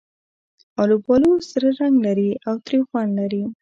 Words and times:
آلوبالو 0.81 1.31
سره 1.49 1.67
رنګ 1.79 1.95
لري 2.05 2.29
او 2.47 2.55
تریو 2.65 2.83
خوند 2.89 3.11
لري. 3.19 3.43